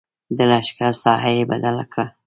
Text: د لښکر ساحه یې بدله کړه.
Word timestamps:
د 0.37 0.39
لښکر 0.51 0.91
ساحه 1.03 1.29
یې 1.37 1.43
بدله 1.51 1.83
کړه. 1.91 2.05